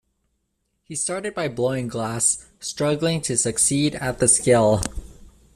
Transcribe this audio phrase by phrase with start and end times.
[0.83, 4.81] He started by blowing glass, struggling to succeed at the skill.